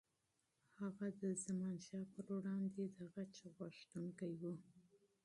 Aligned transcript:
هغه 0.79 1.07
د 1.21 1.23
زمانشاه 1.45 2.05
پر 2.13 2.25
وړاندې 2.37 2.83
د 2.95 2.97
غچ 3.13 3.35
غوښتونکی 3.55 4.33
و. 4.41 4.43